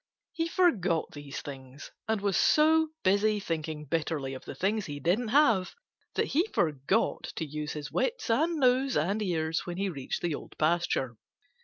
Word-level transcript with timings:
He 0.33 0.47
forgot 0.47 1.11
these 1.11 1.41
things 1.43 1.91
and 2.07 2.21
was 2.21 2.35
so 2.35 2.87
busy 3.03 3.39
thinking 3.39 3.85
bitterly 3.85 4.33
of 4.33 4.45
the 4.45 4.55
things 4.55 4.87
he 4.87 4.99
didn't 4.99 5.27
have 5.27 5.75
that 6.15 6.29
he 6.29 6.47
forgot 6.55 7.25
to 7.35 7.45
use 7.45 7.73
his 7.73 7.91
wits 7.91 8.27
and 8.31 8.55
nose 8.55 8.97
and 8.97 9.21
ears 9.21 9.67
when 9.67 9.77
he 9.77 9.89
reached 9.89 10.23
the 10.23 10.33
Old 10.33 10.57
Pasture. 10.57 11.17